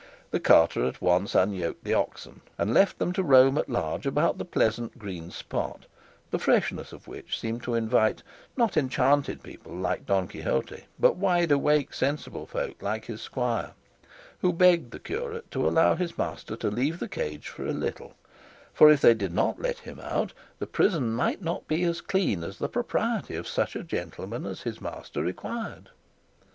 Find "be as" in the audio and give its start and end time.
21.67-22.01